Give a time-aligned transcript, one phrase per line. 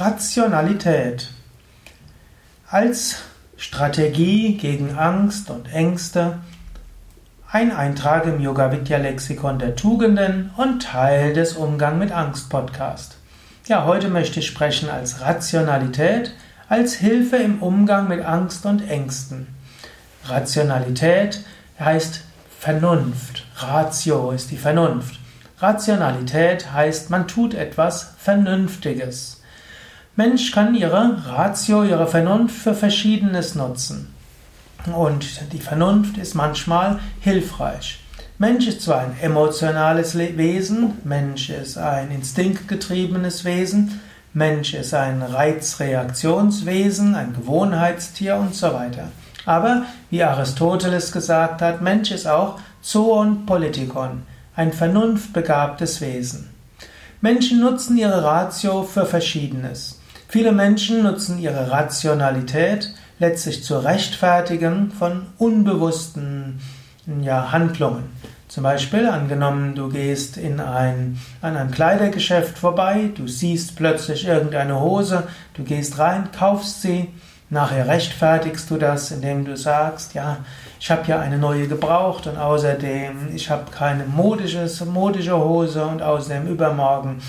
[0.00, 1.28] Rationalität.
[2.70, 3.16] Als
[3.56, 6.38] Strategie gegen Angst und Ängste
[7.50, 13.16] ein Eintrag im Yoga Vidya Lexikon der Tugenden und Teil des Umgang mit Angst Podcast.
[13.66, 16.32] Ja, heute möchte ich sprechen als Rationalität,
[16.68, 19.48] als Hilfe im Umgang mit Angst und Ängsten.
[20.26, 21.44] Rationalität
[21.80, 22.20] heißt
[22.56, 23.46] Vernunft.
[23.56, 25.18] Ratio ist die Vernunft.
[25.58, 29.38] Rationalität heißt, man tut etwas Vernünftiges.
[30.18, 34.12] Mensch kann ihre Ratio, ihre Vernunft für Verschiedenes nutzen.
[34.92, 38.00] Und die Vernunft ist manchmal hilfreich.
[38.36, 44.00] Mensch ist zwar ein emotionales Wesen, Mensch ist ein instinktgetriebenes Wesen,
[44.32, 49.12] Mensch ist ein Reizreaktionswesen, ein Gewohnheitstier und so weiter.
[49.46, 54.22] Aber, wie Aristoteles gesagt hat, Mensch ist auch Zoon Politikon
[54.56, 56.50] ein vernunftbegabtes Wesen.
[57.20, 59.97] Menschen nutzen ihre Ratio für Verschiedenes.
[60.30, 66.60] Viele Menschen nutzen ihre Rationalität letztlich zur Rechtfertigung von unbewussten
[67.22, 68.04] ja, Handlungen.
[68.46, 74.78] Zum Beispiel angenommen, du gehst in ein, an einem Kleidergeschäft vorbei, du siehst plötzlich irgendeine
[74.78, 75.22] Hose,
[75.54, 77.08] du gehst rein, kaufst sie,
[77.50, 80.36] Nachher rechtfertigst du das, indem du sagst, ja,
[80.78, 86.02] ich habe ja eine neue gebraucht und außerdem, ich habe keine modisches, modische Hose und
[86.02, 87.22] außerdem übermorgen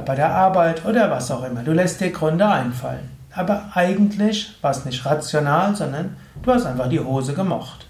[0.00, 1.62] bei der Arbeit oder was auch immer.
[1.62, 3.10] Du lässt dir Gründe einfallen.
[3.34, 7.86] Aber eigentlich war es nicht rational, sondern du hast einfach die Hose gemocht.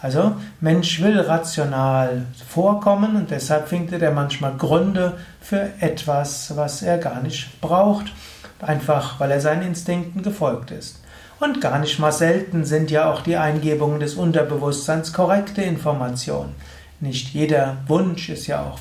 [0.00, 6.98] Also Mensch will rational vorkommen und deshalb findet er manchmal Gründe für etwas, was er
[6.98, 8.12] gar nicht braucht,
[8.60, 11.02] einfach weil er seinen Instinkten gefolgt ist.
[11.40, 16.54] Und gar nicht mal selten sind ja auch die Eingebungen des Unterbewusstseins korrekte Informationen.
[17.00, 18.78] Nicht jeder Wunsch ist ja auch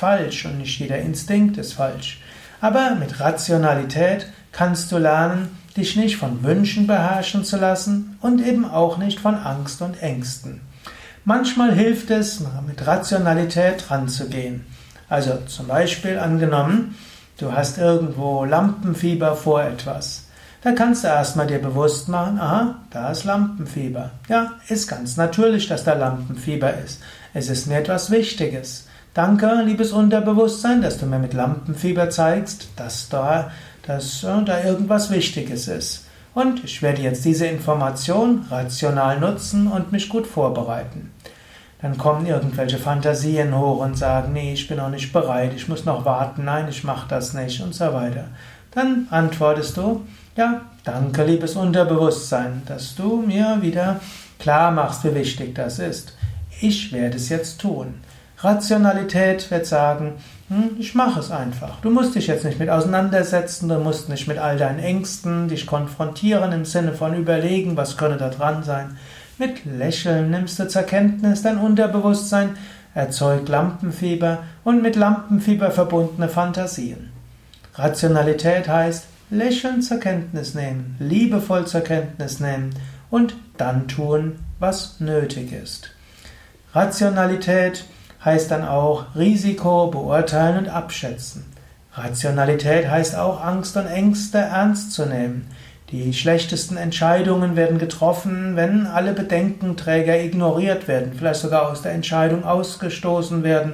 [0.00, 2.20] falsch und nicht jeder Instinkt ist falsch.
[2.60, 8.64] Aber mit Rationalität kannst du lernen, dich nicht von Wünschen beherrschen zu lassen und eben
[8.64, 10.62] auch nicht von Angst und Ängsten.
[11.24, 14.64] Manchmal hilft es, mit Rationalität ranzugehen.
[15.08, 16.96] Also zum Beispiel angenommen,
[17.38, 20.24] du hast irgendwo Lampenfieber vor etwas.
[20.62, 24.10] Da kannst du erstmal dir bewusst machen, aha, da ist Lampenfieber.
[24.28, 27.00] Ja, ist ganz natürlich, dass da Lampenfieber ist.
[27.32, 28.86] Es ist mir etwas Wichtiges.
[29.12, 33.50] Danke, liebes Unterbewusstsein, dass du mir mit Lampenfieber zeigst, dass da,
[33.84, 36.06] dass, da irgendwas Wichtiges ist.
[36.32, 41.10] Und ich werde jetzt diese Information rational nutzen und mich gut vorbereiten.
[41.82, 45.84] Dann kommen irgendwelche Fantasien hoch und sagen, nee, ich bin noch nicht bereit, ich muss
[45.84, 48.28] noch warten, nein, ich mache das nicht und so weiter.
[48.70, 50.06] Dann antwortest du,
[50.36, 53.98] ja, danke, liebes Unterbewusstsein, dass du mir wieder
[54.38, 56.16] klar machst, wie wichtig das ist.
[56.60, 57.94] Ich werde es jetzt tun.
[58.42, 60.14] Rationalität wird sagen,
[60.48, 61.80] hm, ich mache es einfach.
[61.80, 65.66] Du musst dich jetzt nicht mit auseinandersetzen, du musst nicht mit all deinen Ängsten dich
[65.66, 68.96] konfrontieren im Sinne von überlegen, was könnte da dran sein.
[69.38, 72.56] Mit Lächeln nimmst du zur Kenntnis, dein Unterbewusstsein
[72.94, 77.10] erzeugt Lampenfieber und mit Lampenfieber verbundene Fantasien.
[77.74, 82.74] Rationalität heißt, lächelnd zur Kenntnis nehmen, liebevoll zur Kenntnis nehmen
[83.10, 85.90] und dann tun, was nötig ist.
[86.74, 87.84] Rationalität
[88.24, 91.44] heißt dann auch Risiko beurteilen und abschätzen.
[91.92, 95.48] Rationalität heißt auch Angst und Ängste ernst zu nehmen.
[95.90, 102.44] Die schlechtesten Entscheidungen werden getroffen, wenn alle Bedenkenträger ignoriert werden, vielleicht sogar aus der Entscheidung
[102.44, 103.72] ausgestoßen werden,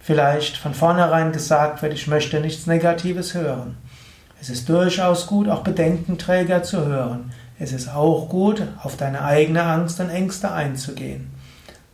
[0.00, 3.76] vielleicht von vornherein gesagt wird, ich möchte nichts Negatives hören.
[4.40, 7.30] Es ist durchaus gut, auch Bedenkenträger zu hören.
[7.60, 11.31] Es ist auch gut, auf deine eigene Angst und Ängste einzugehen.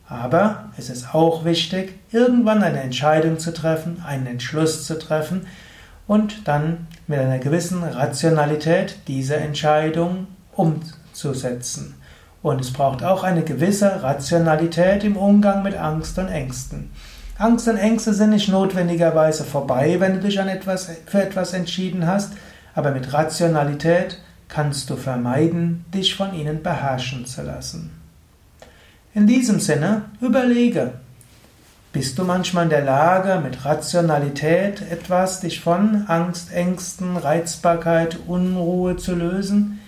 [0.09, 5.47] Aber es ist auch wichtig, irgendwann eine Entscheidung zu treffen, einen Entschluss zu treffen
[6.07, 11.95] und dann mit einer gewissen Rationalität diese Entscheidung umzusetzen.
[12.43, 16.91] Und es braucht auch eine gewisse Rationalität im Umgang mit Angst und Ängsten.
[17.37, 22.07] Angst und Ängste sind nicht notwendigerweise vorbei, wenn du dich an etwas, für etwas entschieden
[22.07, 22.33] hast,
[22.75, 24.19] aber mit Rationalität
[24.49, 27.98] kannst du vermeiden, dich von ihnen beherrschen zu lassen.
[29.15, 30.93] In diesem Sinne, überlege,
[31.93, 38.99] bist du manchmal in der Lage, mit Rationalität etwas dich von Angst, Ängsten, Reizbarkeit, Unruhe
[38.99, 39.81] zu lösen?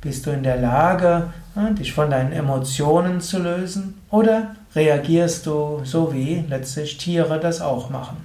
[0.00, 1.32] Bist du in der Lage,
[1.78, 4.00] dich von deinen Emotionen zu lösen?
[4.10, 8.16] Oder reagierst du so wie letztlich Tiere das auch machen?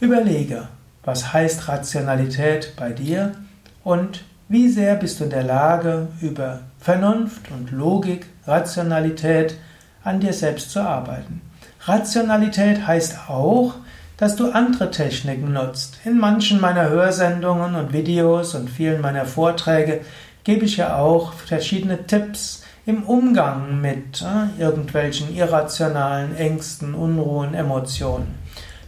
[0.00, 0.68] Überlege,
[1.04, 3.34] was heißt Rationalität bei dir
[3.84, 9.56] und wie sehr bist du in der Lage, über Vernunft und Logik, Rationalität
[10.04, 11.42] an dir selbst zu arbeiten.
[11.84, 13.74] Rationalität heißt auch,
[14.16, 15.98] dass du andere Techniken nutzt.
[16.04, 20.00] In manchen meiner Hörsendungen und Videos und vielen meiner Vorträge
[20.44, 28.34] gebe ich ja auch verschiedene Tipps im Umgang mit äh, irgendwelchen irrationalen Ängsten, Unruhen, Emotionen.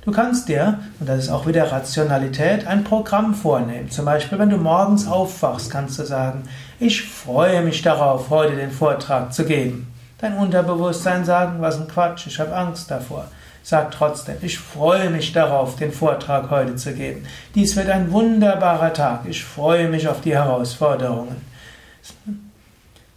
[0.02, 3.91] Du kannst dir, und das ist auch wieder Rationalität, ein Programm vornehmen.
[3.91, 6.44] Zum Beispiel, wenn du morgens aufwachst, kannst du sagen,
[6.79, 9.93] ich freue mich darauf, heute den Vortrag zu geben.
[10.19, 13.26] Dein Unterbewusstsein sagen, was ein Quatsch, ich habe Angst davor.
[13.62, 17.26] Sag trotzdem, ich freue mich darauf, den Vortrag heute zu geben.
[17.55, 19.26] Dies wird ein wunderbarer Tag.
[19.29, 21.37] Ich freue mich auf die Herausforderungen.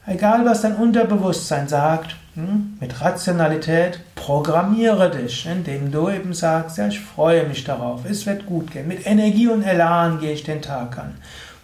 [0.06, 6.88] Egal, was dein Unterbewusstsein sagt, hm, mit Rationalität programmiere dich, indem du eben sagst, ja,
[6.88, 8.88] ich freue mich darauf, es wird gut gehen.
[8.88, 11.16] Mit Energie und Elan gehe ich den Tag an.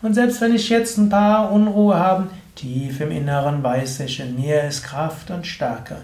[0.02, 4.36] Und selbst wenn ich jetzt ein paar Unruhe habe, tief im Inneren weiß ich, in
[4.36, 5.98] mir ist Kraft und Stärke.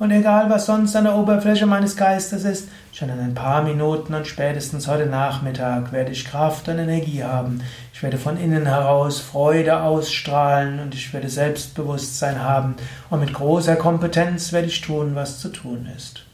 [0.00, 4.14] Und egal, was sonst an der Oberfläche meines Geistes ist, schon in ein paar Minuten
[4.14, 7.60] und spätestens heute Nachmittag werde ich Kraft und Energie haben.
[7.92, 12.76] Ich werde von innen heraus Freude ausstrahlen und ich werde Selbstbewusstsein haben
[13.10, 16.24] und mit großer Kompetenz werde ich tun, was zu tun ist.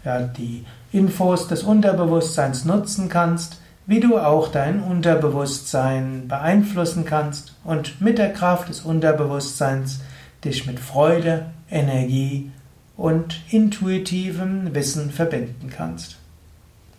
[0.06, 3.60] ja, die Infos des Unterbewusstseins nutzen kannst,
[3.90, 10.02] wie du auch dein Unterbewusstsein beeinflussen kannst und mit der Kraft des Unterbewusstseins
[10.46, 12.52] dich mit Freude, Energie
[12.96, 16.20] und intuitivem Wissen verbinden kannst.